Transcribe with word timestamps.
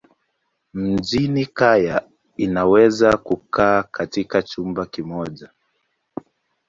Mjini 0.73 1.45
kaya 1.45 2.07
inaweza 2.37 3.17
kukaa 3.17 3.83
katika 3.83 4.41
chumba 4.41 4.85
kimoja. 4.85 5.49